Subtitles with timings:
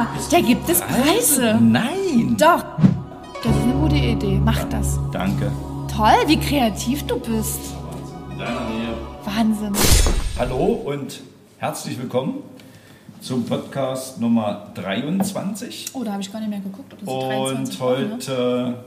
[0.00, 1.58] Ja, da gibt es Preise.
[1.60, 2.34] Nein!
[2.38, 2.64] Doch.
[3.44, 4.40] Das ist eine gute Idee.
[4.42, 4.98] Mach das.
[5.12, 5.52] Danke.
[5.94, 7.60] Toll, wie kreativ du bist.
[8.32, 8.94] In deiner Nähe.
[9.26, 9.74] Wahnsinn.
[10.38, 11.20] Hallo und
[11.58, 12.36] herzlich willkommen
[13.20, 15.88] zum Podcast Nummer 23.
[15.92, 18.12] Oh, da habe ich gar nicht mehr geguckt, ob das 23 Und war, ne?
[18.14, 18.84] heute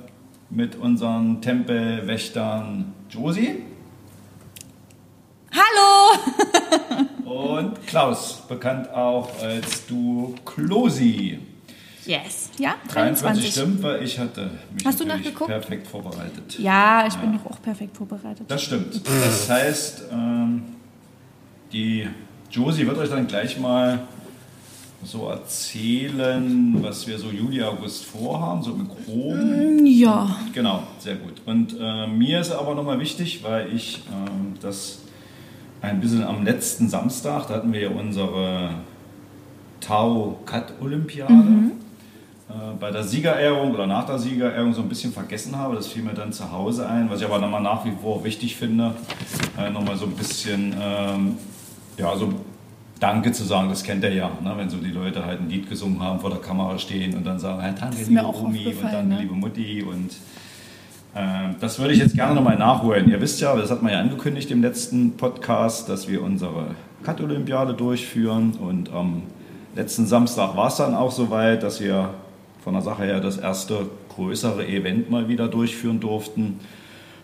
[0.49, 3.61] mit unseren Tempelwächtern Josi
[5.51, 7.02] Hallo!
[7.43, 11.39] und Klaus, bekannt auch als du Klosi.
[12.05, 12.49] Yes.
[12.59, 13.51] Ja, 23 23.
[13.51, 15.49] stimmt, weil ich hatte mich Hast du nachgeguckt?
[15.49, 16.59] perfekt vorbereitet.
[16.59, 18.45] Ja, ich bin doch auch perfekt vorbereitet.
[18.49, 19.01] Das stimmt.
[19.05, 20.63] Das heißt, ähm,
[21.71, 22.07] die
[22.51, 23.99] Josie wird euch dann gleich mal
[25.05, 29.85] so erzählen, was wir so Juli, August vorhaben, so im Groben.
[29.85, 30.37] Ja.
[30.53, 31.41] Genau, sehr gut.
[31.45, 34.99] Und äh, mir ist aber nochmal wichtig, weil ich ähm, das
[35.89, 38.69] ein bisschen am letzten Samstag, da hatten wir ja unsere
[39.81, 41.33] Tau-Cut-Olympiade.
[42.49, 45.75] Äh, bei der Siegerehrung oder nach der Siegerehrung so ein bisschen vergessen habe.
[45.75, 48.55] Das fiel mir dann zu Hause ein, was ich aber nochmal nach wie vor wichtig
[48.55, 48.93] finde,
[49.57, 51.37] äh, nochmal so ein bisschen, ähm,
[51.97, 52.33] ja, so
[52.99, 54.53] Danke zu sagen, das kennt ihr ja, ne?
[54.55, 57.37] wenn so die Leute halt ein Lied gesungen haben, vor der Kamera stehen und dann
[57.37, 59.19] sagen, hey, danke, liebe Omi und danke, ne?
[59.19, 60.11] liebe Mutti und
[61.59, 63.09] das würde ich jetzt gerne nochmal nachholen.
[63.09, 66.67] Ihr wisst ja, das hat man ja angekündigt im letzten Podcast, dass wir unsere
[67.03, 68.53] Cut-Olympiade durchführen.
[68.59, 69.23] Und am
[69.75, 72.09] letzten Samstag war es dann auch soweit, dass wir
[72.63, 76.59] von der Sache her das erste größere Event mal wieder durchführen durften.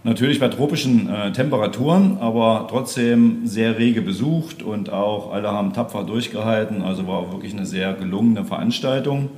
[0.04, 6.04] Natürlich bei tropischen äh, Temperaturen, aber trotzdem sehr rege besucht und auch alle haben tapfer
[6.04, 6.82] durchgehalten.
[6.82, 9.30] Also war wirklich eine sehr gelungene Veranstaltung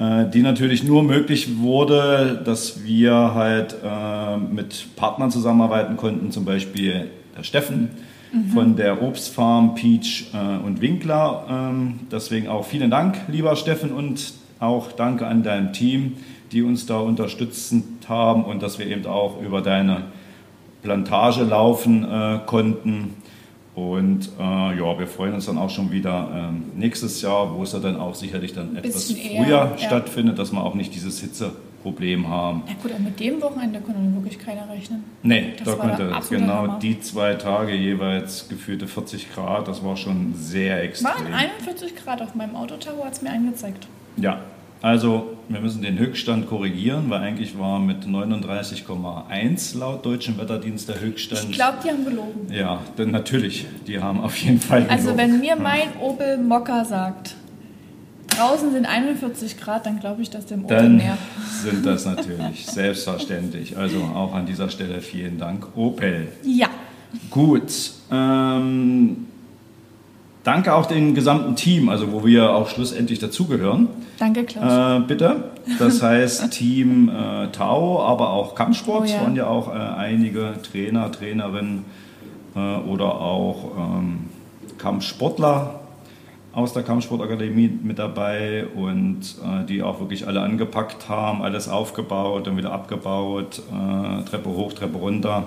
[0.00, 7.10] die natürlich nur möglich wurde, dass wir halt äh, mit Partnern zusammenarbeiten konnten, zum Beispiel
[7.36, 7.90] der Steffen
[8.52, 11.46] von der Obstfarm Peach äh, und Winkler.
[11.50, 16.14] Ähm, deswegen auch vielen Dank, lieber Steffen, und auch danke an dein Team,
[16.52, 20.04] die uns da unterstützend haben und dass wir eben auch über deine
[20.82, 23.14] Plantage laufen äh, konnten.
[23.78, 27.72] Und äh, ja, wir freuen uns dann auch schon wieder ähm, nächstes Jahr, wo es
[27.72, 29.78] ja dann auch sicherlich dann etwas eher, früher ja.
[29.78, 32.64] stattfindet, dass wir auch nicht dieses Hitzeproblem haben.
[32.66, 35.04] Ja gut, aber mit dem Wochenende konnte wirklich keiner rechnen.
[35.22, 36.78] Nee, Das da konnte genau Hammer.
[36.82, 41.14] die zwei Tage jeweils gefühlte 40 Grad, das war schon sehr extrem.
[41.14, 43.86] Waren 41 Grad auf meinem Autotower, hat es mir angezeigt.
[44.16, 44.40] Ja,
[44.82, 51.00] also wir müssen den Höchststand korrigieren, weil eigentlich war mit 39,1 laut deutschem Wetterdienst der
[51.00, 51.46] Höchststand.
[51.50, 52.46] Ich glaube, die haben gelogen.
[52.52, 55.18] ja, denn natürlich, die haben auf jeden Fall Also gelogen.
[55.18, 57.34] wenn mir mein Opel Mokka sagt,
[58.28, 61.16] draußen sind 41 Grad, dann glaube ich, dass dem Opel Dann mehr.
[61.62, 63.76] sind das natürlich selbstverständlich.
[63.76, 66.28] Also auch an dieser Stelle vielen Dank, Opel.
[66.44, 66.68] Ja.
[67.30, 67.72] Gut.
[68.12, 69.27] Ähm,
[70.48, 73.88] danke auch dem gesamten Team, also wo wir auch schlussendlich dazugehören.
[74.18, 75.02] Danke, Klaus.
[75.02, 75.44] Äh, bitte.
[75.78, 79.02] Das heißt Team äh, Tau, aber auch Kampfsport.
[79.02, 79.20] Oh Es ja.
[79.20, 81.84] waren ja auch äh, einige Trainer, Trainerinnen
[82.56, 84.20] äh, oder auch ähm,
[84.78, 85.80] Kampfsportler
[86.54, 92.48] aus der Kampfsportakademie mit dabei und äh, die auch wirklich alle angepackt haben, alles aufgebaut
[92.48, 95.44] und wieder abgebaut, äh, Treppe hoch, Treppe runter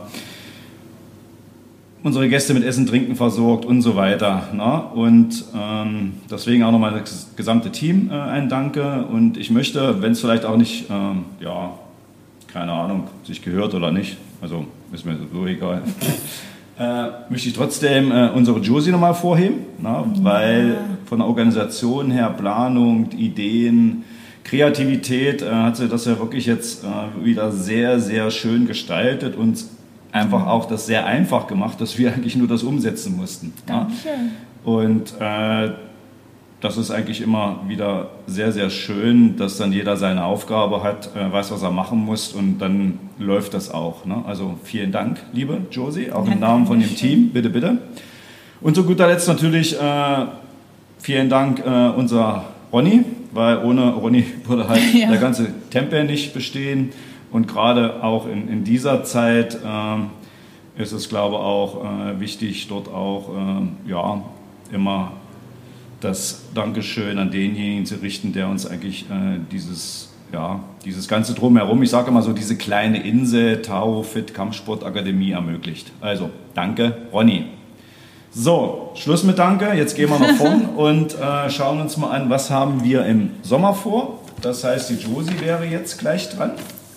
[2.03, 4.43] unsere Gäste mit Essen, Trinken versorgt und so weiter.
[4.53, 4.83] Ne?
[4.95, 9.05] Und ähm, deswegen auch nochmal das gesamte Team äh, ein Danke.
[9.11, 11.73] Und ich möchte, wenn es vielleicht auch nicht, ähm, ja,
[12.47, 15.83] keine Ahnung, sich gehört oder nicht, also ist mir so egal,
[16.79, 20.03] äh, möchte ich trotzdem äh, unsere Josie nochmal vorheben, ne?
[20.21, 24.03] weil von der Organisation her, Planung, Ideen,
[24.43, 29.63] Kreativität äh, hat sie das ja wirklich jetzt äh, wieder sehr, sehr schön gestaltet und
[30.11, 33.53] einfach auch das sehr einfach gemacht, dass wir eigentlich nur das umsetzen mussten.
[33.67, 33.87] Ja?
[34.63, 35.71] Und äh,
[36.59, 41.31] das ist eigentlich immer wieder sehr, sehr schön, dass dann jeder seine Aufgabe hat, äh,
[41.31, 44.05] weiß, was er machen muss und dann läuft das auch.
[44.05, 44.23] Ne?
[44.27, 46.95] Also vielen Dank, liebe Josie, auch im Namen von dem.
[46.95, 47.79] Team, bitte, bitte.
[48.61, 50.25] Und zu guter Letzt natürlich äh,
[50.99, 55.09] vielen Dank äh, unser Ronny, weil ohne Ronny würde halt Ja.
[55.09, 56.91] der ganze Tempel nicht bestehen.
[57.31, 60.09] Und gerade auch in, in dieser Zeit ähm,
[60.77, 64.21] ist es, glaube ich, auch äh, wichtig, dort auch ähm, ja,
[64.71, 65.13] immer
[66.01, 71.81] das Dankeschön an denjenigen zu richten, der uns eigentlich äh, dieses, ja, dieses ganze Drumherum,
[71.83, 75.91] ich sage immer so, diese kleine Insel Tau Fit Kampfsportakademie ermöglicht.
[76.01, 77.45] Also, danke, Ronny.
[78.33, 79.73] So, Schluss mit Danke.
[79.73, 83.31] Jetzt gehen wir nach vorn und äh, schauen uns mal an, was haben wir im
[83.41, 84.19] Sommer vor.
[84.41, 86.51] Das heißt, die Josie wäre jetzt gleich dran.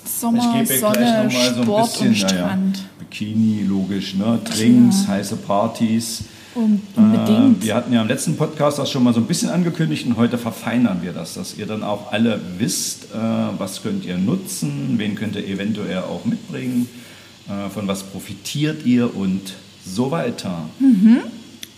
[0.07, 2.59] Sommer, ich gebe Sonne, gleich nochmal so ein bisschen und naja.
[2.99, 4.39] Bikini, logisch, ne?
[4.45, 6.25] Drinks, heiße Partys.
[6.55, 7.63] Unbedingt.
[7.63, 10.17] Äh, wir hatten ja im letzten Podcast das schon mal so ein bisschen angekündigt und
[10.17, 13.19] heute verfeinern wir das, dass ihr dann auch alle wisst, äh,
[13.59, 16.89] was könnt ihr nutzen, wen könnt ihr eventuell auch mitbringen,
[17.49, 19.55] äh, von was profitiert ihr und
[19.85, 20.67] so weiter.
[20.79, 21.21] Mhm.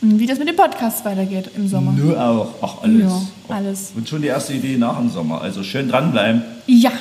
[0.03, 1.93] Und wie das mit dem Podcast weitergeht im Sommer.
[1.93, 3.11] Nur auch, auch alles.
[3.49, 3.93] Ja, alles.
[3.97, 6.43] Und schon die erste Idee nach dem Sommer, also schön dranbleiben.
[6.67, 6.93] Ja,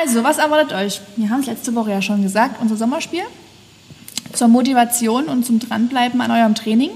[0.00, 1.00] also was erwartet euch?
[1.16, 3.22] Wir haben es letzte Woche ja schon gesagt, unser Sommerspiel
[4.32, 6.90] zur Motivation und zum Dranbleiben an eurem Training.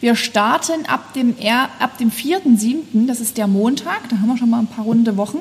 [0.00, 1.36] Wir starten ab dem,
[1.78, 5.16] ab dem 4.7., das ist der Montag, da haben wir schon mal ein paar runde
[5.16, 5.38] Wochen.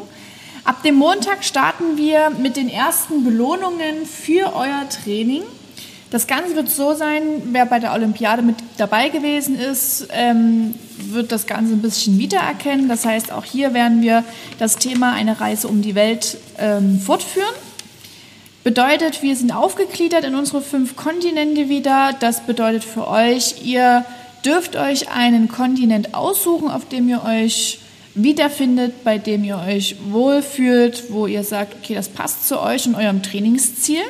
[0.64, 5.42] Ab dem Montag starten wir mit den ersten Belohnungen für euer Training.
[6.12, 7.22] Das Ganze wird so sein,
[7.54, 12.90] wer bei der Olympiade mit dabei gewesen ist, ähm, wird das Ganze ein bisschen wiedererkennen.
[12.90, 14.26] Das heißt, auch hier werden wir
[14.60, 17.56] das Thema eine Reise um die Welt ähm, fortführen.
[18.66, 22.14] Bedeutet, wir sind aufgegliedert in unsere fünf Kontinente wieder.
[22.20, 24.04] Das bedeutet für euch, ihr
[24.44, 27.80] dürft euch einen Kontinent aussuchen, auf dem ihr euch
[28.16, 32.96] wiederfindet, bei dem ihr euch wohlfühlt, wo ihr sagt, okay, das passt zu euch und
[32.96, 34.02] eurem Trainingsziel.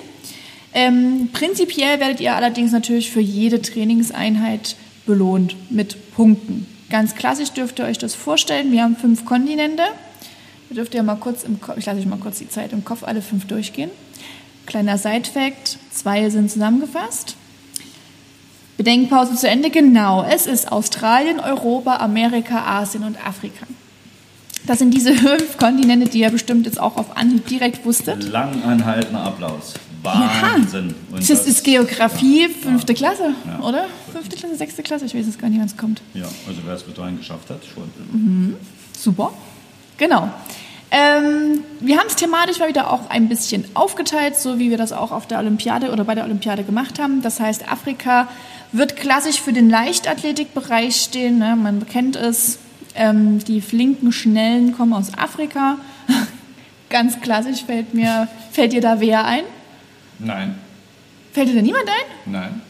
[0.74, 4.76] Ähm, prinzipiell werdet ihr allerdings natürlich für jede Trainingseinheit
[5.06, 6.66] belohnt mit Punkten.
[6.90, 8.72] Ganz klassisch dürft ihr euch das vorstellen.
[8.72, 9.84] Wir haben fünf Kontinente.
[10.70, 12.86] Ihr dürft ja mal kurz im Kopf, ich lasse euch mal kurz die Zeit im
[12.86, 13.90] Kopf alle fünf durchgehen.
[14.66, 17.36] Kleiner Side-Fact, zwei sind zusammengefasst.
[18.78, 20.24] Bedenkpause zu Ende, genau.
[20.24, 23.66] Es ist Australien, Europa, Amerika, Asien und Afrika.
[24.66, 28.24] Das sind diese fünf Kontinente, die ihr bestimmt jetzt auch auf Anhieb direkt wusstet.
[28.24, 29.74] Langanhaltender Applaus.
[30.04, 30.96] Wahnsinn.
[31.12, 31.18] Ja.
[31.18, 32.98] das, das ist Geografie, fünfte ja.
[32.98, 33.60] Klasse, ja.
[33.60, 33.86] oder?
[34.12, 36.02] Fünfte Klasse, sechste Klasse, ich weiß es gar nicht, wann es kommt.
[36.14, 37.90] Ja, also wer es bis dahin geschafft hat, schon.
[38.12, 38.56] Mhm.
[38.98, 39.32] Super.
[39.98, 40.30] Genau.
[40.94, 44.92] Ähm, wir haben es thematisch mal wieder auch ein bisschen aufgeteilt, so wie wir das
[44.92, 47.22] auch auf der Olympiade oder bei der Olympiade gemacht haben.
[47.22, 48.28] Das heißt, Afrika
[48.74, 51.40] wird klassisch für den Leichtathletikbereich stehen.
[51.40, 51.56] Ne?
[51.56, 52.60] Man kennt es,
[52.96, 55.78] ähm, die flinken Schnellen kommen aus Afrika.
[56.90, 59.44] Ganz klassisch fällt mir, fällt dir da wer ein?
[60.24, 60.56] Nein.
[61.32, 62.32] Fällt dir da niemand ein?
[62.32, 62.62] Nein.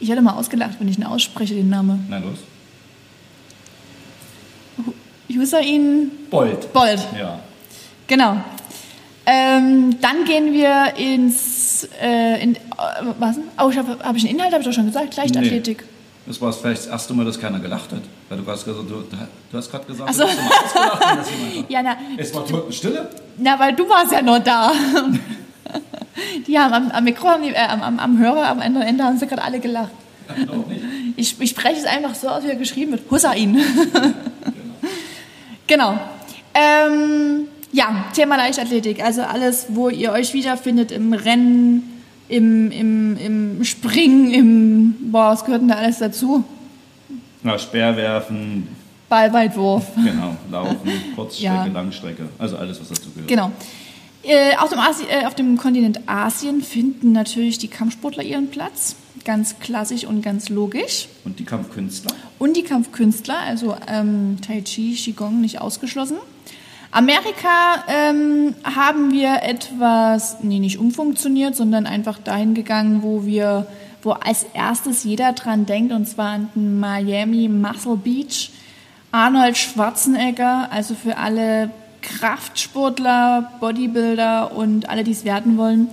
[0.00, 2.06] Ich hätte mal ausgelacht, wenn ich ihn ausspreche, den Namen.
[2.08, 2.38] Na los.
[5.38, 6.72] Hussein Bolt.
[6.72, 7.00] Bolt.
[7.18, 7.38] Ja.
[8.06, 8.36] Genau.
[9.26, 11.86] Ähm, dann gehen wir ins.
[12.00, 12.58] Äh, in, äh,
[13.18, 13.36] was?
[13.58, 15.16] Oh, habe hab ich einen Inhalt, habe ich doch schon gesagt.
[15.16, 15.82] Leichtathletik.
[15.82, 15.88] Nee.
[16.26, 18.02] Das war vielleicht das erste Mal, dass keiner gelacht hat.
[18.28, 20.24] Weil du hast, du, du hast gerade gesagt, so.
[20.24, 21.30] du hast mal ausgelacht.
[21.68, 23.08] ja, na, es war Totenstille.
[23.38, 24.72] Na, weil du warst ja noch da.
[26.46, 29.42] die haben am, am Mikro, äh, am, am, Hörer, am Ende, Ende haben sie gerade
[29.42, 29.92] alle gelacht.
[31.16, 33.10] Ich, ich spreche es einfach so aus, wie er geschrieben wird.
[33.10, 33.54] Hussein.
[33.54, 34.08] genau.
[35.66, 35.98] genau.
[36.54, 39.02] Ähm, ja, Thema Leichtathletik.
[39.02, 45.44] Also alles, wo ihr euch wiederfindet im Rennen, im, im, im Springen, im, boah, was
[45.44, 46.44] gehört denn da alles dazu?
[47.42, 48.68] Na, Speerwerfen.
[49.08, 49.86] Ballweitwurf.
[49.94, 51.64] Genau, Laufen, Kurzstrecke, ja.
[51.64, 53.28] Langstrecke, also alles, was dazu gehört.
[53.28, 53.52] Genau.
[54.24, 58.96] Äh, auf, dem Asi äh, auf dem Kontinent Asien finden natürlich die Kampfsportler ihren Platz.
[59.24, 61.08] Ganz klassisch und ganz logisch.
[61.24, 62.14] Und die Kampfkünstler?
[62.38, 66.16] Und die Kampfkünstler, also ähm, Tai Chi, Qigong nicht ausgeschlossen.
[66.90, 73.66] Amerika ähm, haben wir etwas, nee, nicht umfunktioniert, sondern einfach dahin gegangen, wo wir,
[74.02, 76.48] wo als erstes jeder dran denkt, und zwar an
[76.80, 78.50] Miami Muscle Beach.
[79.10, 81.70] Arnold Schwarzenegger, also für alle
[82.02, 85.88] Kraftsportler, Bodybuilder und alle, die es werden wollen,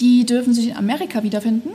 [0.00, 1.70] die dürfen sich in Amerika wiederfinden.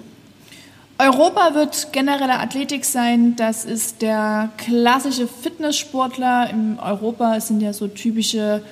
[0.99, 3.35] Europa wird generelle Athletik sein.
[3.35, 6.49] Das ist der klassische Fitnesssportler.
[6.49, 8.63] In Europa sind ja so typische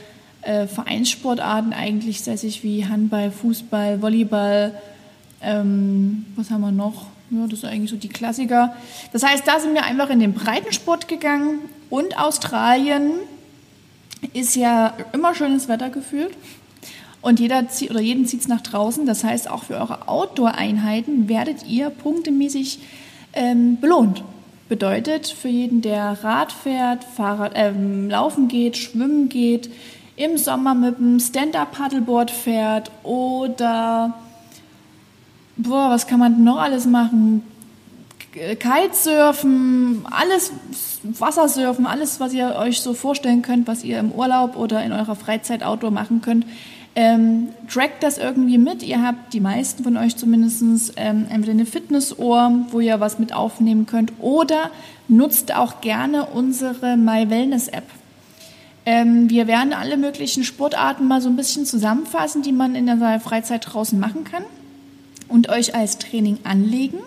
[0.41, 4.73] äh, Vereinssportarten eigentlich sässig wie Handball, Fußball, Volleyball.
[5.41, 7.05] Ähm, was haben wir noch?
[7.29, 8.75] Ja, das sind eigentlich so die Klassiker.
[9.13, 11.59] Das heißt, da sind wir einfach in den Breitensport gegangen.
[11.91, 13.11] Und Australien
[14.33, 16.35] ist ja immer schönes Wetter gefühlt.
[17.21, 19.05] Und jeder zieht, oder jeden zieht es nach draußen.
[19.05, 22.79] Das heißt, auch für eure Outdoor-Einheiten werdet ihr punktemäßig
[23.33, 24.23] ähm, belohnt.
[24.69, 29.69] Bedeutet für jeden, der Rad fährt, Fahrrad, ähm, laufen geht, schwimmen geht,
[30.15, 34.13] im Sommer mit dem Stand-Up-Paddleboard fährt oder
[35.57, 37.43] boah, was kann man noch alles machen?
[38.35, 40.51] Kitesurfen, alles
[41.03, 45.15] Wassersurfen, alles, was ihr euch so vorstellen könnt, was ihr im Urlaub oder in eurer
[45.15, 46.45] Freizeit Outdoor machen könnt,
[46.95, 48.83] ähm, trackt das irgendwie mit.
[48.83, 53.33] Ihr habt die meisten von euch zumindest ähm, entweder eine Fitnessohr, wo ihr was mit
[53.33, 54.69] aufnehmen könnt, oder
[55.07, 57.85] nutzt auch gerne unsere My Wellness App.
[58.85, 63.19] Ähm, wir werden alle möglichen Sportarten mal so ein bisschen zusammenfassen, die man in der
[63.19, 64.43] Freizeit draußen machen kann
[65.27, 66.99] und euch als Training anlegen.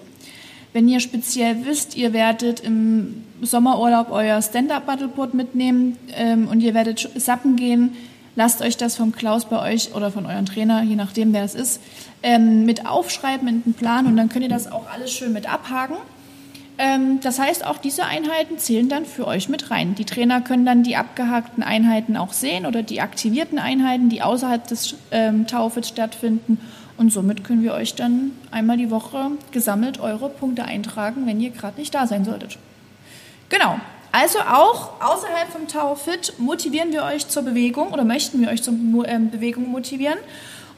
[0.72, 7.08] Wenn ihr speziell wisst, ihr werdet im Sommerurlaub euer Stand-Up-Battleboard mitnehmen ähm, und ihr werdet
[7.16, 7.92] sappen gehen,
[8.36, 11.54] lasst euch das vom Klaus bei euch oder von eurem Trainer, je nachdem wer es
[11.54, 11.80] ist,
[12.22, 15.52] ähm, mit aufschreiben in den Plan und dann könnt ihr das auch alles schön mit
[15.52, 15.96] abhaken.
[16.78, 19.96] Ähm, das heißt, auch diese Einheiten zählen dann für euch mit rein.
[19.96, 24.64] Die Trainer können dann die abgehakten Einheiten auch sehen oder die aktivierten Einheiten, die außerhalb
[24.68, 26.60] des ähm, Taufits stattfinden.
[26.98, 31.50] Und somit können wir euch dann einmal die Woche gesammelt eure Punkte eintragen, wenn ihr
[31.50, 32.58] gerade nicht da sein solltet.
[33.48, 33.78] Genau.
[34.10, 38.74] Also auch außerhalb vom Taufit motivieren wir euch zur Bewegung oder möchten wir euch zur
[39.06, 40.18] ähm, Bewegung motivieren.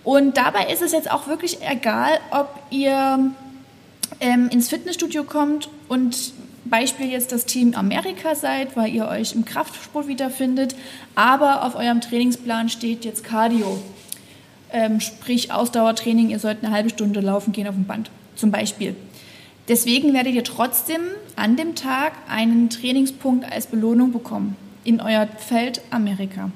[0.04, 3.32] Und dabei ist es jetzt auch wirklich egal, ob ihr
[4.20, 6.32] ähm, ins Fitnessstudio kommt und
[6.64, 10.74] Beispiel jetzt das Team Amerika seid, weil ihr euch im Kraftsport wiederfindet,
[11.14, 13.80] aber auf eurem Trainingsplan steht jetzt Cardio,
[14.72, 18.94] ähm, sprich Ausdauertraining, ihr sollt eine halbe Stunde laufen gehen auf dem Band, zum Beispiel.
[19.68, 21.00] Deswegen werdet ihr trotzdem
[21.36, 26.50] an dem Tag einen Trainingspunkt als Belohnung bekommen in euer Feld Amerika.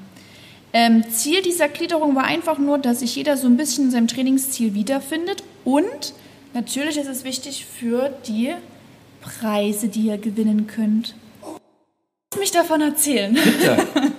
[0.73, 4.07] Ähm, Ziel dieser Gliederung war einfach nur, dass sich jeder so ein bisschen in seinem
[4.07, 6.13] Trainingsziel wiederfindet und
[6.55, 8.53] Natürlich ist es wichtig für die
[9.19, 11.13] Preise, die ihr gewinnen könnt.
[12.31, 13.33] Lass mich davon erzählen.
[13.33, 13.77] Bitte.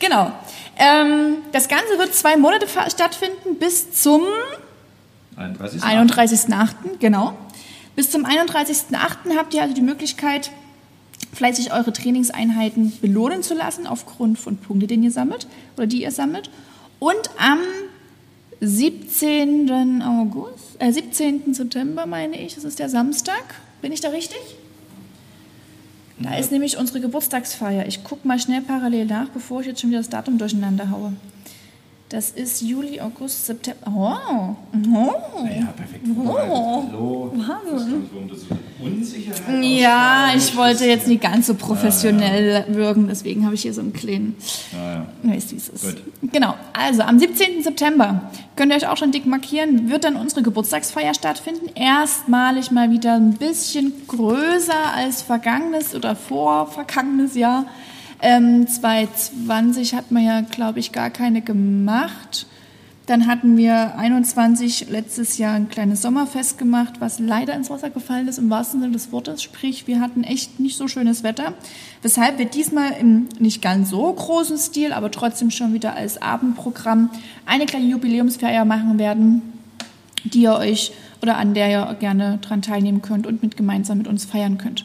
[0.00, 0.32] genau.
[0.76, 4.22] Ähm, das Ganze wird zwei Monate stattfinden bis zum
[5.36, 5.82] 31.8.
[5.82, 6.48] 31
[6.98, 7.34] genau.
[7.96, 9.36] Bis zum 31.8.
[9.36, 10.50] habt ihr also die Möglichkeit,
[11.32, 16.10] fleißig eure Trainingseinheiten belohnen zu lassen aufgrund von Punkten, den ihr sammelt oder die ihr
[16.10, 16.50] sammelt.
[16.98, 17.58] Und am
[18.60, 20.02] 17.
[20.02, 21.54] August, äh, 17.
[21.54, 23.42] September meine ich, das ist der Samstag.
[23.80, 24.38] Bin ich da richtig?
[26.22, 27.86] Da ist nämlich unsere Geburtstagsfeier.
[27.86, 31.14] Ich gucke mal schnell parallel nach, bevor ich jetzt schon wieder das Datum durcheinander haue.
[32.10, 33.86] Das ist Juli, August, September.
[33.86, 34.56] Oh,
[34.92, 35.46] oh.
[35.46, 36.04] Ja, perfekt.
[36.18, 37.30] Oh.
[37.46, 37.70] Hallo.
[38.80, 39.62] Wahnsinn.
[39.62, 42.74] Ja, ich wollte jetzt nicht ganz so professionell ja, ja.
[42.74, 44.34] wirken, deswegen habe ich hier so einen kleinen.
[44.72, 45.06] Ja, ja.
[45.22, 45.84] Weißt, wie es ist.
[45.84, 46.32] Gut.
[46.32, 46.56] Genau.
[46.72, 47.62] Also am 17.
[47.62, 51.70] September könnt ihr euch auch schon dick markieren, wird dann unsere Geburtstagsfeier stattfinden.
[51.76, 57.66] Erstmalig mal wieder ein bisschen größer als vergangenes oder vorvergangenes Jahr.
[58.22, 62.46] Ähm, 2020 hat man ja, glaube ich, gar keine gemacht.
[63.06, 68.28] Dann hatten wir 21 letztes Jahr ein kleines Sommerfest gemacht, was leider ins Wasser gefallen
[68.28, 69.42] ist, im wahrsten Sinne des Wortes.
[69.42, 71.54] Sprich, wir hatten echt nicht so schönes Wetter.
[72.02, 77.10] Weshalb wir diesmal im nicht ganz so großen Stil, aber trotzdem schon wieder als Abendprogramm
[77.46, 79.42] eine kleine Jubiläumsfeier machen werden,
[80.22, 84.06] die ihr euch oder an der ihr gerne dran teilnehmen könnt und mit gemeinsam mit
[84.06, 84.84] uns feiern könnt.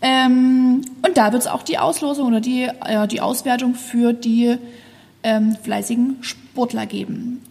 [0.00, 4.56] Ähm, und da wird es auch die Auslosung oder die, äh, die Auswertung für die
[5.22, 7.42] ähm, fleißigen Sportler geben.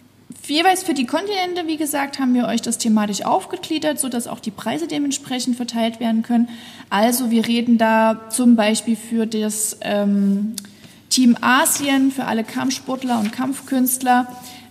[0.46, 4.52] Jeweils für die Kontinente, wie gesagt, haben wir euch das thematisch aufgegliedert, sodass auch die
[4.52, 6.48] Preise dementsprechend verteilt werden können.
[6.90, 10.56] Also wir reden da zum Beispiel für das ähm,
[11.10, 14.28] Team Asien, für alle Kampfsportler und Kampfkünstler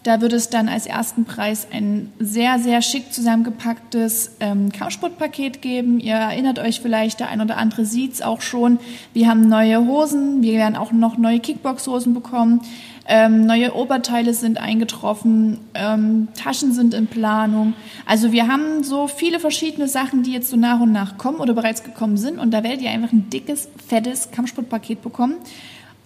[0.07, 5.99] da wird es dann als ersten Preis ein sehr, sehr schick zusammengepacktes ähm, Kampfsportpaket geben.
[5.99, 8.79] Ihr erinnert euch vielleicht, der ein oder andere sieht es auch schon.
[9.15, 12.61] Wir haben neue Hosen, wir werden auch noch neue Kickbox-Hosen bekommen.
[13.09, 17.75] Ähm, neue Oberteile sind eingetroffen, ähm, Taschen sind in Planung.
[18.05, 21.55] Also wir haben so viele verschiedene Sachen, die jetzt so nach und nach kommen oder
[21.55, 22.39] bereits gekommen sind.
[22.39, 25.35] Und da werdet ihr einfach ein dickes, fettes Kampfsportpaket bekommen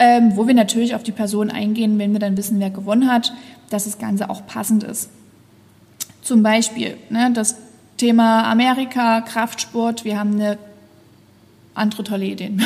[0.00, 3.34] ähm, wo wir natürlich auf die Person eingehen, wenn wir dann wissen, wer gewonnen hat,
[3.70, 5.08] dass das Ganze auch passend ist.
[6.22, 7.56] Zum Beispiel ne, das
[7.96, 10.04] Thema Amerika, Kraftsport.
[10.04, 10.58] Wir haben eine
[11.74, 12.62] andere tolle Ideen.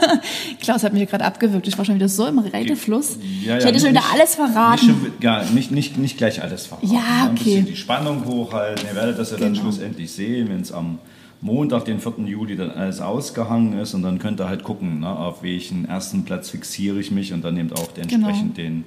[0.60, 1.68] Klaus hat mich gerade abgewürgt.
[1.68, 3.18] Ich war schon wieder so im Redefluss.
[3.42, 4.86] Ja, ja, ich hätte schon wieder alles verraten.
[4.86, 6.92] Nicht, schon, ja, nicht, nicht, nicht gleich alles verraten.
[6.92, 7.28] Ja, okay.
[7.28, 8.86] Ein bisschen die Spannung hochhalten.
[8.88, 9.48] Ihr werdet das ja genau.
[9.48, 10.98] dann schlussendlich sehen, wenn es am
[11.40, 12.24] Montag, den 4.
[12.26, 16.24] Juli, dann alles ausgehangen ist und dann könnt ihr halt gucken, ne, auf welchen ersten
[16.24, 18.68] Platz fixiere ich mich und dann nehmt auch entsprechend genau.
[18.68, 18.84] den,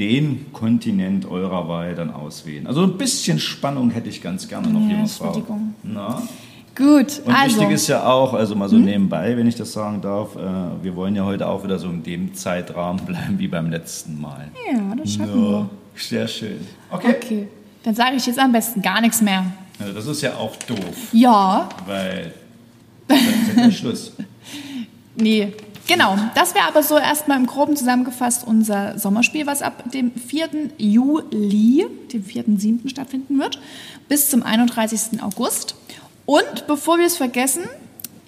[0.00, 2.66] den Kontinent eurer Wahl dann auswählen.
[2.66, 5.42] Also ein bisschen Spannung hätte ich ganz gerne noch, ja, junge Frau.
[5.82, 6.22] Na?
[6.74, 7.60] Gut, und also.
[7.60, 8.86] wichtig ist ja auch, also mal so hm?
[8.86, 10.40] nebenbei, wenn ich das sagen darf, äh,
[10.82, 14.50] wir wollen ja heute auch wieder so in dem Zeitrahmen bleiben wie beim letzten Mal.
[14.72, 15.50] Ja, das schaffen no.
[15.50, 15.70] wir.
[15.96, 16.66] Sehr schön.
[16.90, 17.16] Okay.
[17.16, 17.48] okay.
[17.82, 19.44] Dann sage ich jetzt am besten gar nichts mehr.
[19.78, 21.08] Also das ist ja auch doof.
[21.12, 21.68] Ja.
[21.86, 22.32] Weil
[23.06, 24.12] dann ist ja Schluss.
[25.16, 25.52] Nee,
[25.90, 30.48] Genau, das wäre aber so erstmal im Groben zusammengefasst unser Sommerspiel, was ab dem 4.
[30.78, 32.88] Juli, dem 4.7.
[32.88, 33.58] stattfinden wird,
[34.08, 35.20] bis zum 31.
[35.20, 35.74] August.
[36.26, 37.64] Und bevor wir es vergessen,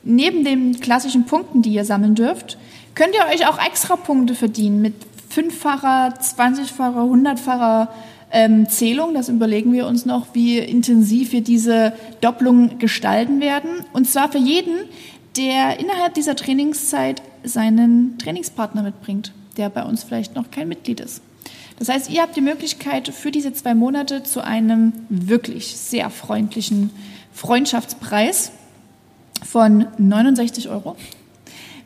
[0.02, 2.58] neben den klassischen Punkten, die ihr sammeln dürft,
[2.96, 4.94] könnt ihr euch auch extra Punkte verdienen mit
[5.30, 7.90] fünffacher, 20-facher, 100-facher
[8.32, 9.14] ähm, Zählung.
[9.14, 13.84] Das überlegen wir uns noch, wie intensiv wir diese Doppelung gestalten werden.
[13.92, 14.88] Und zwar für jeden,
[15.36, 21.22] der innerhalb dieser Trainingszeit seinen Trainingspartner mitbringt, der bei uns vielleicht noch kein Mitglied ist.
[21.78, 26.90] Das heißt, ihr habt die Möglichkeit für diese zwei Monate zu einem wirklich sehr freundlichen
[27.32, 28.52] Freundschaftspreis
[29.44, 30.96] von 69 Euro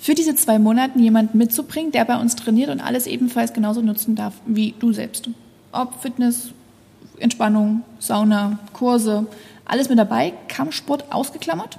[0.06, 4.14] für diese zwei Monate jemanden mitzubringen, der bei uns trainiert und alles ebenfalls genauso nutzen
[4.14, 5.28] darf wie du selbst.
[5.72, 6.50] Ob Fitness,
[7.18, 9.26] Entspannung, Sauna, Kurse,
[9.64, 11.78] alles mit dabei, Kampfsport ausgeklammert.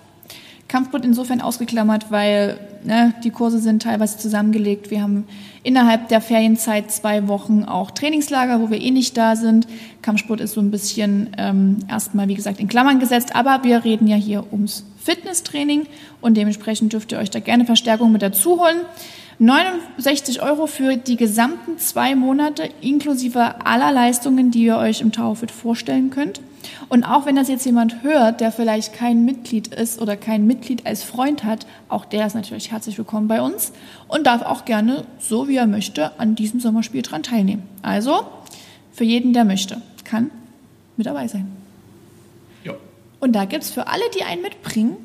[0.67, 4.91] Kampfsport insofern ausgeklammert, weil ne, die Kurse sind teilweise zusammengelegt.
[4.91, 5.25] Wir haben
[5.63, 9.67] innerhalb der Ferienzeit zwei Wochen auch Trainingslager, wo wir eh nicht da sind.
[10.01, 14.07] Kampfsport ist so ein bisschen ähm, erstmal, wie gesagt, in Klammern gesetzt, aber wir reden
[14.07, 15.85] ja hier ums Fitnesstraining
[16.19, 18.81] und dementsprechend dürft ihr euch da gerne Verstärkung mit dazu holen.
[19.39, 25.51] 69 Euro für die gesamten zwei Monate inklusive aller Leistungen, die ihr euch im Taufit
[25.51, 26.41] vorstellen könnt.
[26.89, 30.85] Und auch wenn das jetzt jemand hört, der vielleicht kein Mitglied ist oder kein Mitglied
[30.85, 33.73] als Freund hat, auch der ist natürlich herzlich willkommen bei uns
[34.07, 37.63] und darf auch gerne, so wie er möchte, an diesem Sommerspiel dran teilnehmen.
[37.81, 38.25] Also
[38.91, 40.31] für jeden, der möchte, kann
[40.95, 41.47] mit dabei sein.
[42.63, 42.73] Ja.
[43.19, 44.97] Und da gibt es für alle, die einen mitbringen,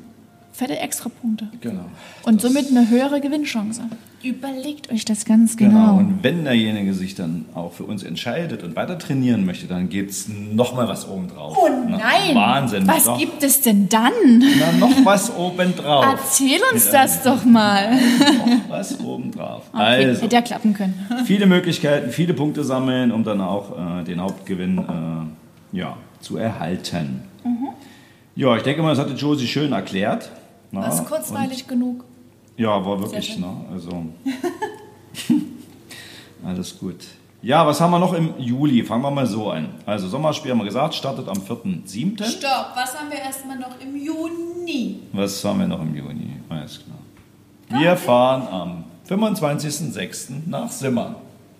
[0.51, 1.49] fette Extrapunkte.
[1.61, 1.85] Genau.
[2.23, 3.81] Und somit eine höhere Gewinnchance.
[4.23, 5.97] Überlegt euch das ganz genau.
[5.97, 5.97] Genau.
[5.97, 10.11] Und wenn derjenige sich dann auch für uns entscheidet und weiter trainieren möchte, dann gibt
[10.11, 11.57] es nochmal was obendrauf.
[11.57, 12.33] Oh Na, nein!
[12.35, 12.87] Wahnsinn.
[12.87, 13.17] Was Doch.
[13.19, 14.11] gibt es denn dann?
[14.39, 16.05] Na, noch was obendrauf.
[16.05, 17.91] Erzähl uns Ja, das doch mal.
[17.95, 19.63] Noch was obendrauf.
[19.73, 20.93] Okay, Also, hätte ja klappen können.
[21.25, 24.77] viele Möglichkeiten, viele Punkte sammeln, um dann auch äh, den Hauptgewinn
[25.73, 27.23] äh, ja, zu erhalten.
[27.43, 27.69] Mhm.
[28.35, 30.31] Ja, ich denke mal, das hatte Josie schön erklärt.
[30.71, 32.05] Na, Das ist kurzweilig genug.
[32.57, 33.65] Ja, war wirklich, ne?
[33.71, 34.05] Also.
[36.45, 36.97] Alles gut.
[37.41, 38.83] Ja, was haben wir noch im Juli?
[38.83, 39.69] Fangen wir mal so an.
[39.85, 42.23] Also Sommerspiel haben wir gesagt, startet am 4.7.
[42.23, 44.99] Stopp, was haben wir erstmal noch im Juni?
[45.11, 46.37] Was haben wir noch im Juni?
[46.47, 47.81] Alles klar.
[47.81, 50.47] Wir fahren am 25.06.
[50.47, 51.15] nach Simmern.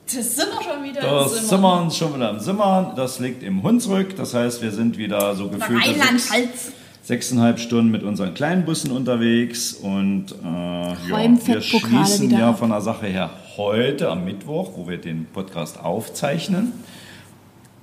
[0.06, 2.94] Das sind wir schon wieder Da im wir uns schon wieder im Simmern.
[2.96, 4.16] Das liegt im Hunsrück.
[4.16, 6.72] Das heißt, wir sind wieder so gefühlt Rheinland-Pfalz.
[7.04, 9.74] Sechseinhalb Stunden mit unseren kleinen Bussen unterwegs.
[9.74, 12.60] Und äh, ja, wir schließen ja ab.
[12.60, 16.72] von der Sache her heute am Mittwoch, wo wir den Podcast aufzeichnen,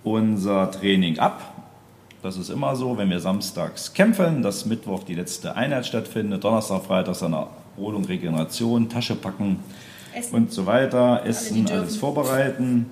[0.02, 1.54] unser Training ab.
[2.22, 6.84] Das ist immer so, wenn wir samstags kämpfen, dass Mittwoch die letzte Einheit stattfindet, Donnerstag,
[6.84, 9.60] Freitag dann Erholung, Regeneration, Tasche packen
[10.14, 10.34] Essen.
[10.34, 12.86] und so weiter, Essen, alles vorbereiten.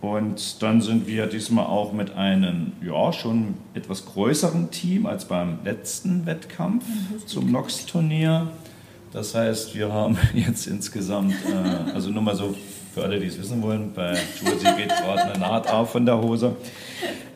[0.00, 5.58] Und dann sind wir diesmal auch mit einem, ja, schon etwas größeren Team als beim
[5.62, 6.84] letzten Wettkampf
[7.26, 8.48] zum Nox-Turnier.
[9.12, 12.54] Das heißt, wir haben jetzt insgesamt, äh, also nur mal so
[12.92, 16.20] für alle, die es wissen wollen, bei Josie geht gerade eine Naht auf von der
[16.20, 16.56] Hose,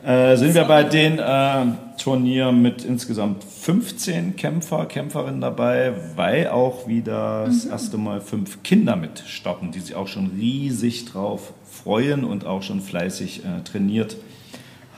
[0.05, 1.65] äh, sind wir bei den äh,
[1.97, 8.95] Turnieren mit insgesamt 15 Kämpfer, Kämpferinnen dabei, weil auch wieder das erste Mal fünf Kinder
[8.95, 14.17] mit starten, die sich auch schon riesig drauf freuen und auch schon fleißig äh, trainiert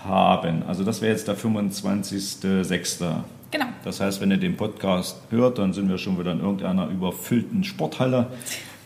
[0.04, 0.64] haben.
[0.68, 3.06] Also das wäre jetzt der 25.06.
[3.52, 3.66] Genau.
[3.86, 7.64] Das heißt, wenn ihr den Podcast hört, dann sind wir schon wieder in irgendeiner überfüllten
[7.64, 8.28] Sporthalle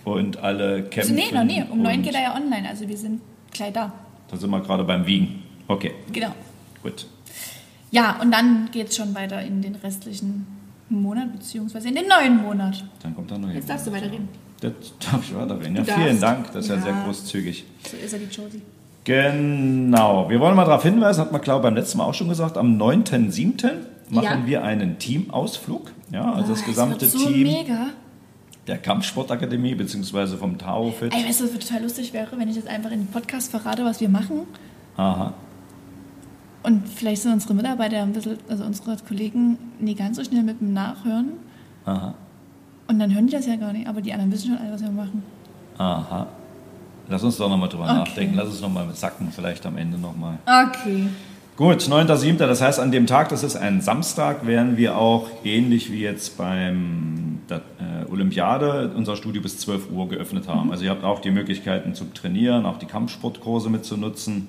[0.06, 1.16] und alle Also kämpfen.
[1.16, 1.64] nee, noch nie.
[1.70, 3.92] Um neun geht er ja online, also wir sind gleich da.
[4.30, 5.44] Da sind wir gerade beim Wiegen.
[5.68, 6.34] Okay, Genau.
[6.84, 7.06] gut.
[7.92, 10.48] Ja, und dann geht es schon weiter in den restlichen
[10.90, 12.84] Monat, beziehungsweise in den neuen Monat.
[13.04, 14.28] Dann kommt da noch Jetzt darfst du weiterreden.
[14.62, 15.76] Das darf ich weiterreden.
[15.78, 16.20] Ja, vielen.
[16.20, 16.82] Dank, das ist ja, Ja.
[16.84, 17.66] sehr großzügig.
[17.90, 18.62] So ist er, die Josie.
[19.04, 20.30] Genau.
[20.30, 22.78] Wir wollen mal darauf hinweisen, hat man glaube beim letzten Mal auch schon gesagt, am
[22.78, 23.86] 9.7.
[24.10, 24.46] machen Ja.
[24.46, 25.92] wir einen Teamausflug.
[26.12, 27.88] Ja, also das Ah, gesamte es wird so Team mega.
[28.68, 31.14] Der Kampfsportakademie beziehungsweise vom Tao Fit.
[31.14, 33.84] Ey, weißt du, was total lustig wäre, wenn ich jetzt einfach in den Podcast verrate,
[33.84, 34.42] was wir machen?
[34.98, 35.34] Aha.
[36.64, 40.62] Und vielleicht sind unsere Mitarbeiter ein bisschen, also unsere Kollegen, nie ganz so schnell mit
[40.62, 41.32] dem Nachhören.
[41.86, 42.14] Aha.
[42.88, 43.88] Und dann hören die das ja gar nicht.
[43.88, 45.24] Aber die anderen wissen schon alle, was wir machen.
[45.78, 46.28] Aha.
[47.08, 47.94] Lass uns doch nochmal drüber Okay.
[47.96, 48.36] nachdenken.
[48.36, 50.38] Lass uns nochmal mit sacken, vielleicht am Ende nochmal.
[50.46, 51.08] Okay.
[51.58, 55.92] Gut, 9.7., das heißt an dem Tag, das ist ein Samstag, werden wir auch ähnlich
[55.92, 57.60] wie jetzt beim äh,
[58.22, 60.72] Olympiade unser Studio bis 12 Uhr geöffnet haben.
[60.72, 64.48] Also ihr habt auch die Möglichkeiten zum Trainieren, auch die Kampfsportkurse mitzunutzen.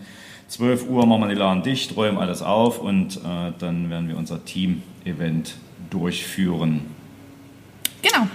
[0.48, 4.18] 12 Uhr machen wir den Laden dicht, räumen alles auf und äh, dann werden wir
[4.18, 5.54] unser Team-Event
[5.88, 6.82] durchführen.
[8.02, 8.26] Genau.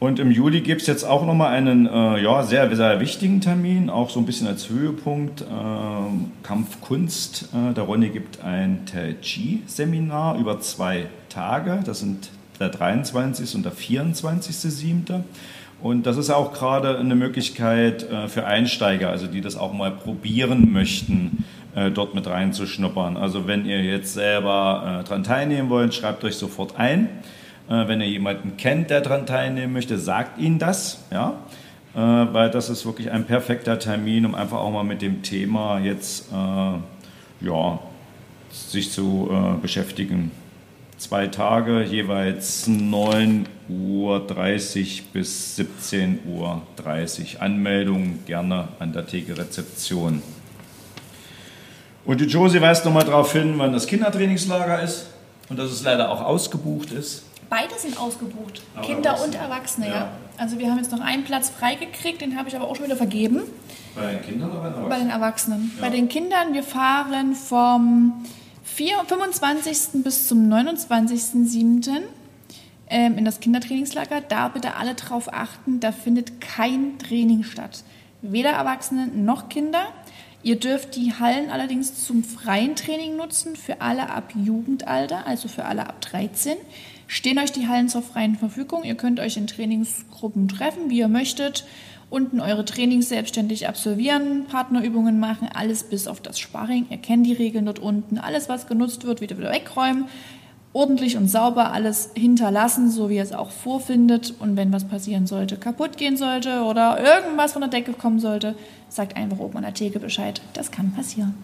[0.00, 3.88] Und im Juli gibt es jetzt auch nochmal einen äh, ja, sehr, sehr wichtigen Termin,
[3.88, 7.50] auch so ein bisschen als Höhepunkt, ähm, Kampfkunst.
[7.54, 11.80] Äh, der Ronny gibt ein Tai Chi-Seminar über zwei Tage.
[11.86, 13.54] Das sind der 23.
[13.54, 15.22] und der 24.7.
[15.84, 19.90] Und das ist auch gerade eine Möglichkeit äh, für Einsteiger, also die das auch mal
[19.90, 23.16] probieren möchten, äh, dort mit reinzuschnuppern.
[23.16, 27.08] Also wenn ihr jetzt selber äh, daran teilnehmen wollt, schreibt euch sofort ein.
[27.66, 31.32] Wenn ihr jemanden kennt, der daran teilnehmen möchte, sagt ihn das, ja,
[31.94, 36.30] weil das ist wirklich ein perfekter Termin, um einfach auch mal mit dem Thema jetzt
[36.30, 37.78] ja,
[38.50, 39.30] sich zu
[39.62, 40.30] beschäftigen
[41.04, 44.20] zwei Tage, jeweils 9.30 Uhr
[45.12, 46.62] bis 17.30 Uhr.
[47.42, 50.22] Anmeldung gerne an der Theke Rezeption.
[52.06, 55.08] Und die Josie weist nochmal darauf hin, wann das Kindertrainingslager ist
[55.50, 57.24] und dass es leider auch ausgebucht ist.
[57.50, 59.36] Beide sind ausgebucht, aber Kinder Erwachsene.
[59.36, 60.08] und Erwachsene, ja.
[60.38, 62.96] Also wir haben jetzt noch einen Platz freigekriegt, den habe ich aber auch schon wieder
[62.96, 63.42] vergeben.
[63.94, 64.88] Bei den Kindern oder bei den Erwachsenen?
[64.88, 65.72] Bei den Erwachsenen.
[65.76, 65.82] Ja.
[65.82, 68.24] Bei den Kindern, wir fahren vom
[68.64, 70.02] 25.
[70.02, 72.02] bis zum 29.07.
[72.88, 74.20] Ähm, in das Kindertrainingslager.
[74.20, 77.82] Da bitte alle drauf achten, da findet kein Training statt.
[78.20, 79.86] Weder Erwachsene noch Kinder.
[80.42, 85.64] Ihr dürft die Hallen allerdings zum freien Training nutzen, für alle ab Jugendalter, also für
[85.64, 86.56] alle ab 13.
[87.06, 88.84] Stehen euch die Hallen zur freien Verfügung.
[88.84, 91.64] Ihr könnt euch in Trainingsgruppen treffen, wie ihr möchtet
[92.14, 96.86] unten eure Trainings selbstständig absolvieren, Partnerübungen machen, alles bis auf das Sparring.
[96.88, 98.18] Ihr kennt die Regeln dort unten.
[98.18, 100.06] Alles, was genutzt wird, wieder, wieder wegräumen.
[100.72, 104.34] Ordentlich und sauber alles hinterlassen, so wie ihr es auch vorfindet.
[104.38, 108.54] Und wenn was passieren sollte, kaputt gehen sollte oder irgendwas von der Decke kommen sollte,
[108.88, 110.40] sagt einfach oben an der Theke Bescheid.
[110.52, 111.34] Das kann passieren.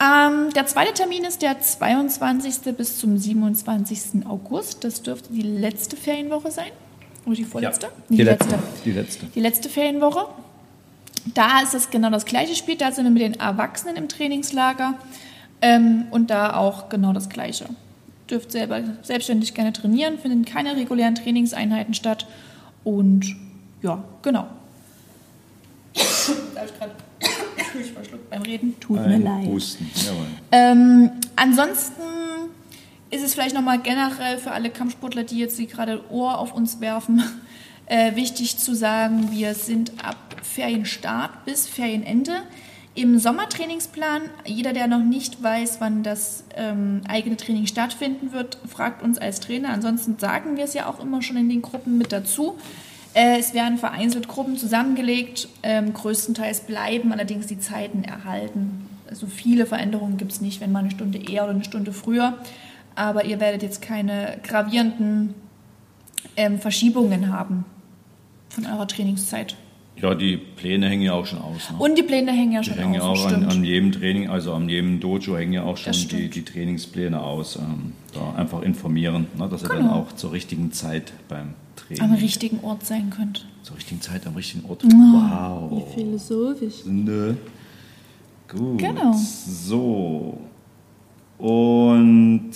[0.00, 2.74] Ähm, der zweite Termin ist der 22.
[2.74, 4.26] bis zum 27.
[4.26, 4.82] August.
[4.82, 6.72] Das dürfte die letzte Ferienwoche sein.
[7.26, 7.86] Oder die vorletzte?
[7.86, 8.50] Ja, die, die, letzte.
[8.50, 8.68] letzte.
[8.84, 9.26] Die letzte.
[9.26, 10.26] Die letzte Ferienwoche.
[11.32, 12.76] Da ist es genau das gleiche Spiel.
[12.76, 14.94] Da sind wir mit den Erwachsenen im Trainingslager.
[15.62, 17.66] Ähm, und da auch genau das gleiche.
[18.28, 22.26] Dürft selber selbstständig gerne trainieren, finden keine regulären Trainingseinheiten statt.
[22.84, 23.36] Und
[23.82, 24.46] ja, genau.
[25.94, 26.92] da habe ich gerade
[27.94, 28.78] verschluckt beim Reden.
[28.80, 29.78] Tut Ein mir leid.
[30.52, 32.02] Ähm, ansonsten
[33.14, 37.22] ist es vielleicht nochmal generell für alle Kampfsportler, die jetzt gerade Ohr auf uns werfen,
[37.86, 42.32] äh, wichtig zu sagen, wir sind ab Ferienstart bis Ferienende
[42.96, 44.22] im Sommertrainingsplan.
[44.44, 49.40] Jeder, der noch nicht weiß, wann das ähm, eigene Training stattfinden wird, fragt uns als
[49.40, 49.68] Trainer.
[49.70, 52.56] Ansonsten sagen wir es ja auch immer schon in den Gruppen mit dazu.
[53.14, 55.48] Äh, es werden vereinzelt Gruppen zusammengelegt.
[55.62, 58.88] Ähm, größtenteils bleiben allerdings die Zeiten erhalten.
[59.08, 62.38] Also viele Veränderungen gibt es nicht, wenn man eine Stunde eher oder eine Stunde früher
[62.94, 65.34] aber ihr werdet jetzt keine gravierenden
[66.36, 67.64] ähm, Verschiebungen haben
[68.48, 69.56] von eurer Trainingszeit.
[69.96, 71.70] Ja, die Pläne hängen ja auch schon aus.
[71.70, 71.76] Ne?
[71.78, 73.26] Und die Pläne hängen ja schon die hängen aus.
[73.26, 76.28] Hängen auch an, an, jedem Training, also an jedem Dojo hängen ja auch schon die,
[76.28, 77.56] die, Trainingspläne aus.
[77.56, 79.82] Ähm, da einfach informieren, ne, dass ihr genau.
[79.82, 82.02] dann auch zur richtigen Zeit beim Training.
[82.02, 83.46] Am richtigen Ort sein könnt.
[83.62, 84.84] Zur richtigen Zeit am richtigen Ort.
[84.84, 85.70] Oh, wow.
[85.70, 86.84] Wie philosophisch.
[86.86, 87.34] Nö.
[88.48, 88.78] Gut.
[88.78, 89.14] Genau.
[89.14, 90.38] So.
[91.36, 92.52] Und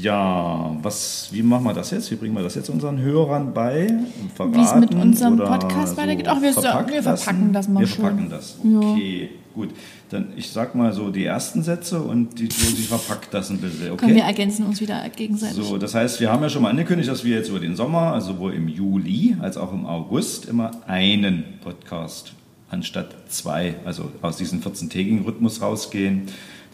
[0.00, 2.10] ja, was, wie machen wir das jetzt?
[2.10, 3.88] Wie bringen wir das jetzt unseren Hörern bei?
[3.88, 6.26] Wie es mit unserem Podcast weitergeht?
[6.28, 9.30] Ach, wir, wir verpacken das mal Wir verpacken das, okay.
[9.30, 9.38] Ja.
[9.54, 9.68] Gut,
[10.08, 13.92] dann ich sag mal so die ersten Sätze und die Josie verpackt das ein bisschen.
[13.92, 14.06] Okay?
[14.06, 15.62] Komm, wir ergänzen uns wieder gegenseitig.
[15.62, 18.14] So, das heißt, wir haben ja schon mal angekündigt, dass wir jetzt über den Sommer,
[18.14, 22.32] also sowohl im Juli als auch im August, immer einen Podcast
[22.70, 26.22] anstatt zwei, also aus diesem 14-tägigen Rhythmus rausgehen.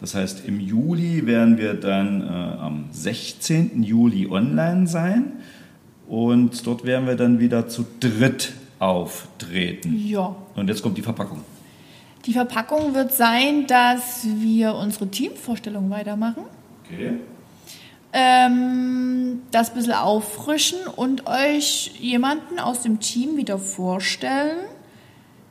[0.01, 3.83] Das heißt, im Juli werden wir dann äh, am 16.
[3.83, 5.33] Juli online sein
[6.07, 9.93] und dort werden wir dann wieder zu dritt auftreten.
[10.07, 10.35] Ja.
[10.55, 11.43] Und jetzt kommt die Verpackung.
[12.25, 16.43] Die Verpackung wird sein, dass wir unsere Teamvorstellung weitermachen.
[16.85, 17.13] Okay.
[18.11, 24.57] Ähm, das ein bisschen auffrischen und euch jemanden aus dem Team wieder vorstellen,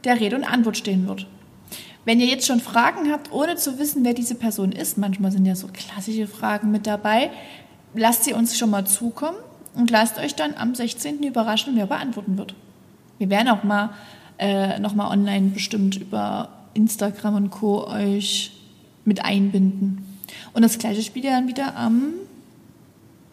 [0.04, 1.26] der Rede und Antwort stehen wird.
[2.04, 5.44] Wenn ihr jetzt schon Fragen habt, ohne zu wissen, wer diese Person ist, manchmal sind
[5.44, 7.30] ja so klassische Fragen mit dabei,
[7.94, 9.38] lasst sie uns schon mal zukommen
[9.74, 11.22] und lasst euch dann am 16.
[11.22, 12.54] überraschen, wer beantworten wird.
[13.18, 13.90] Wir werden auch mal
[14.38, 17.86] äh, nochmal online bestimmt über Instagram und Co.
[17.88, 18.52] euch
[19.04, 20.06] mit einbinden.
[20.52, 22.12] Und das gleiche spielt ihr dann wieder am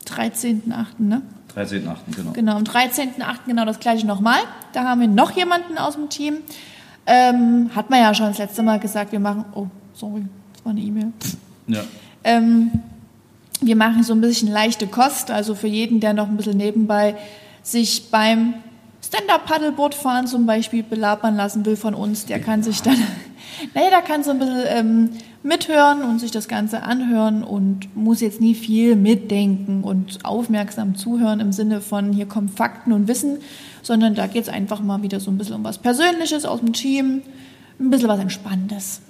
[0.08, 1.22] 13.8., ne?
[1.56, 2.32] 13.8., genau.
[2.34, 3.38] Genau, am 13.8.
[3.48, 4.40] genau das gleiche nochmal.
[4.74, 6.38] Da haben wir noch jemanden aus dem Team.
[7.08, 10.72] Ähm, hat man ja schon das letzte Mal gesagt, wir machen, oh, sorry, das war
[10.72, 11.12] eine E-Mail.
[11.68, 11.82] Ja.
[12.24, 12.72] Ähm,
[13.62, 17.16] wir machen so ein bisschen leichte Kost, also für jeden, der noch ein bisschen nebenbei
[17.62, 18.56] sich beim
[19.04, 22.98] Stand-Up-Paddleboard fahren zum Beispiel belabern lassen will von uns, der kann sich dann,
[23.74, 25.10] naja, da kann so ein bisschen ähm,
[25.44, 31.40] mithören und sich das Ganze anhören und muss jetzt nie viel mitdenken und aufmerksam zuhören
[31.40, 33.38] im Sinne von, hier kommen Fakten und Wissen,
[33.86, 36.74] sondern da geht es einfach mal wieder so ein bisschen um was Persönliches aus dem
[36.74, 37.22] Team,
[37.80, 39.02] ein bisschen was Entspannendes.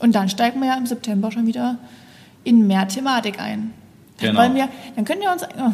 [0.00, 1.76] Und dann steigen wir ja im September schon wieder
[2.44, 3.72] in mehr Thematik ein.
[4.18, 4.40] Dann, Genau.
[4.40, 5.72] wollen wir, dann können wir uns, oh,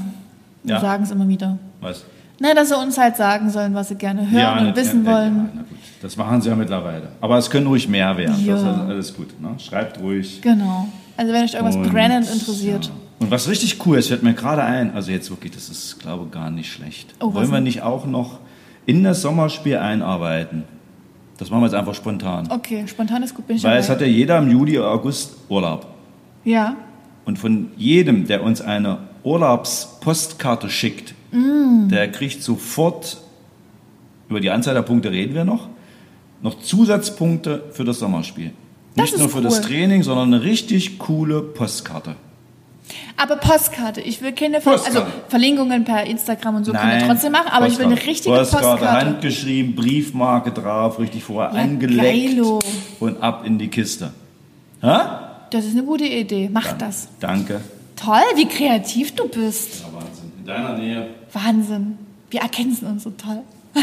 [0.64, 0.80] wir Ja.
[0.80, 2.04] sagen es immer wieder, Was?
[2.40, 5.12] na, dass sie uns halt sagen sollen, was sie gerne hören ne- und wissen ja,
[5.12, 5.36] wollen.
[5.36, 5.78] Ja, na gut.
[6.02, 7.08] Das machen sie ja mittlerweile.
[7.20, 8.44] Aber es können ruhig mehr werden.
[8.44, 8.54] Ja.
[8.54, 9.40] Das ist alles gut.
[9.40, 9.50] Ne?
[9.58, 10.40] Schreibt ruhig.
[10.42, 10.88] Genau.
[11.16, 12.90] Also wenn euch irgendwas Und, brennend interessiert.
[13.22, 16.24] Und was richtig cool ist, fällt mir gerade ein, also jetzt wirklich, das ist, glaube
[16.26, 17.14] ich, gar nicht schlecht.
[17.20, 17.64] Oh, Wollen wir denn?
[17.64, 18.38] nicht auch noch
[18.86, 20.64] in das Sommerspiel einarbeiten?
[21.38, 22.48] Das machen wir jetzt einfach spontan.
[22.50, 24.00] Okay, spontan ist gut, bin ich Weil es dabei.
[24.00, 25.86] hat ja jeder im Juli, August Urlaub.
[26.44, 26.76] Ja,
[27.24, 31.88] Und von jedem, der uns eine Urlaubspostkarte schickt, Mm.
[31.88, 33.18] der kriegt sofort,
[34.28, 35.68] über die Anzahl der Punkte reden wir noch,
[36.42, 38.50] noch Zusatzpunkte für das Sommerspiel.
[38.96, 39.64] Das Nicht nur für das cool.
[39.64, 42.16] Training, sondern eine richtig coole Postkarte.
[43.16, 44.00] Aber Postkarte.
[44.00, 45.00] Ich will keine, Ver Postkarte.
[45.02, 48.34] also Verlinkungen per Instagram und so können wir trotzdem machen, aber ich will eine richtige
[48.34, 49.06] Postkarte, Postkarte.
[49.06, 52.02] handgeschrieben, Briefmarke drauf, richtig vorher Ja, angelegt
[52.36, 52.58] geilo.
[53.00, 54.12] und ab in die Kiste.
[54.82, 55.46] Ha?
[55.50, 56.48] Das ist eine gute Idee.
[56.52, 57.08] Mach das.
[57.20, 57.60] Danke.
[57.96, 59.82] Toll, wie kreativ du bist.
[59.82, 60.32] Ja, Wahnsinn.
[60.40, 61.08] In deiner Nähe.
[61.32, 61.98] Wahnsinn.
[62.30, 63.42] Wir erkennen uns so toll.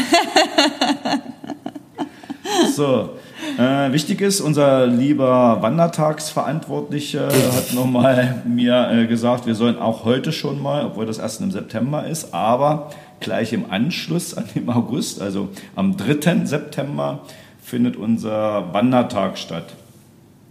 [2.74, 3.10] So,
[3.58, 10.32] äh, wichtig ist, unser lieber Wandertagsverantwortlicher hat nochmal mir äh, gesagt, wir sollen auch heute
[10.32, 15.20] schon mal, obwohl das erst im September ist, aber gleich im Anschluss an dem August,
[15.20, 16.46] also am 3.
[16.46, 17.20] September,
[17.62, 19.74] findet unser Wandertag statt.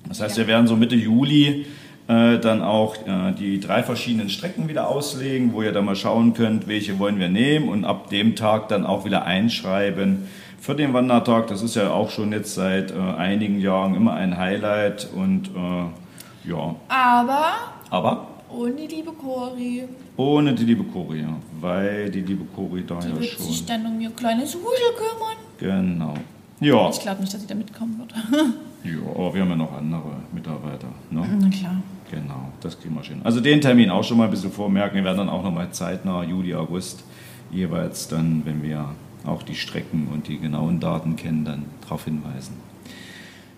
[0.08, 1.66] Das heißt, wir werden so Mitte Juli
[2.08, 6.34] äh, dann auch äh, die drei verschiedenen Strecken wieder auslegen, wo ihr dann mal schauen
[6.34, 10.28] könnt, welche wollen wir nehmen und ab dem Tag dann auch wieder einschreiben
[10.62, 11.48] für den Wandertag.
[11.48, 16.50] Das ist ja auch schon jetzt seit äh, einigen Jahren immer ein Highlight und äh,
[16.50, 17.52] ja, Aber
[17.90, 19.84] aber ohne die liebe Cori.
[20.18, 23.68] ohne die liebe Cori, ja, weil die liebe Cori da Die ja wird sich schon.
[23.68, 25.38] dann um ihr kleines Husel kümmern.
[25.60, 26.14] Genau.
[26.62, 28.14] Ja, Ich glaube nicht, dass sie da mitkommen wird.
[28.84, 30.88] ja, aber wir haben ja noch andere Mitarbeiter.
[31.10, 31.24] Ne?
[31.40, 31.76] Na klar.
[32.12, 33.22] Genau, das kriegen wir schon.
[33.24, 34.96] Also den Termin auch schon mal ein bisschen vormerken.
[34.96, 37.04] Wir werden dann auch nochmal zeitnah, Juli, August,
[37.52, 38.86] jeweils dann, wenn wir
[39.26, 42.56] auch die Strecken und die genauen Daten kennen, dann darauf hinweisen.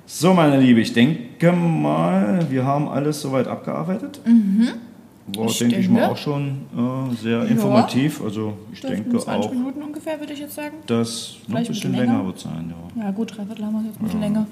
[0.05, 4.19] So, meine Liebe, ich denke mal, wir haben alles soweit abgearbeitet.
[5.27, 7.43] War, Ich denke ich mal, auch schon äh, sehr Ja.
[7.45, 8.21] informativ.
[8.21, 10.77] Also ich denke 20 auch, Minuten ungefähr, würde ich jetzt sagen.
[10.87, 12.25] dass noch ein bisschen länger länger.
[12.25, 12.73] wird sein.
[12.95, 13.03] Ja.
[13.05, 14.47] Ja, gut, dreiviertel haben wir jetzt ein bisschen länger.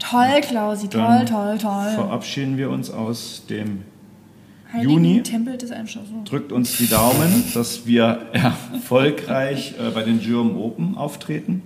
[0.00, 1.88] Toll, Klausi, toll, Dann toll, toll.
[1.94, 3.82] Verabschieden wir uns aus dem
[4.72, 5.22] Heiligen Juni.
[5.22, 6.08] Tempel des Einschusses.
[6.24, 11.62] drückt uns die Daumen, dass wir erfolgreich äh, bei den German Open auftreten.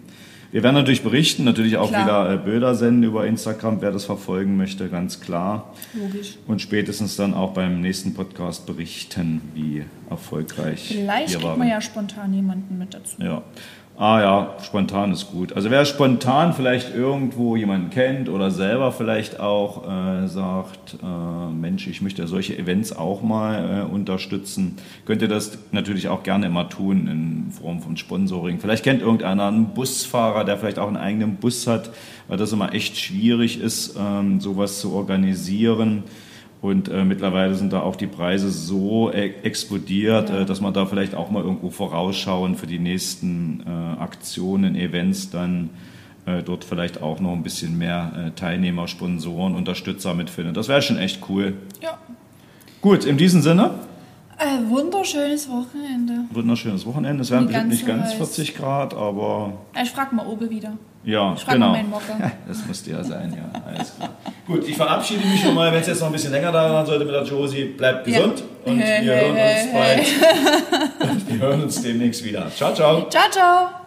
[0.53, 2.05] Wir werden natürlich berichten, natürlich auch Klar.
[2.29, 5.75] wieder äh, Bilder senden über Instagram, wer das verfolgen möchte, ganz klar.
[5.95, 6.37] Logisch.
[6.47, 11.59] Und spätestens dann auch beim nächsten Podcast berichten, wie erfolgreich Vielleicht wir kriegt waren.
[11.59, 13.21] man ja spontan jemanden mit dazu.
[13.21, 13.43] Ja.
[13.97, 15.53] Ah ja, spontan ist gut.
[15.53, 21.87] Also wer spontan vielleicht irgendwo jemanden kennt oder selber vielleicht auch äh, sagt, äh, Mensch,
[21.87, 26.69] ich möchte solche Events auch mal äh, unterstützen, könnt ihr das natürlich auch gerne immer
[26.69, 28.59] tun in Form von Sponsoring.
[28.59, 31.91] Vielleicht kennt irgendeiner einen Busfahrer, der vielleicht auch einen eigenen Bus hat,
[32.27, 36.03] weil das immer echt schwierig ist, ähm, sowas zu organisieren.
[36.65, 40.41] Und äh, mittlerweile sind da auch die Preise so e explodiert, Ja.
[40.41, 45.29] äh, dass man da vielleicht auch mal irgendwo vorausschauen für die nächsten äh, Aktionen, Events
[45.29, 45.69] dann
[46.25, 50.57] äh, dort vielleicht auch noch ein bisschen mehr äh, Teilnehmer, Sponsoren, Unterstützer mitfindet.
[50.57, 51.53] Das wäre schon echt cool.
[51.83, 51.99] Ja.
[52.81, 53.73] Gut, in diesem Sinne,
[54.39, 56.25] Ein wunderschönes Wochenende.
[56.31, 57.23] wunderschönes Wochenende.
[57.23, 60.51] Es werden Nicht bestimmt nicht ganz ganz so 40 Grad, aber Ich frage mal Obe
[60.51, 60.73] wieder.
[61.05, 61.71] ja, Ich frag genau.
[61.71, 62.33] mal meinen.
[62.49, 63.61] Das müsste ja sein, ja.
[63.67, 64.11] Alles klar.
[64.47, 67.05] Gut, ich verabschiede mich schon mal, wenn es jetzt noch ein bisschen länger dauern sollte
[67.05, 67.65] mit der Josie.
[67.77, 68.19] Bleibt Ja.
[68.19, 70.07] gesund und Hey, wir hey, hören uns hey,
[71.01, 71.11] bald.
[71.13, 72.51] Und wir hören uns demnächst wieder.
[72.55, 73.09] Ciao, ciao.
[73.09, 73.84] Ciao, ciao.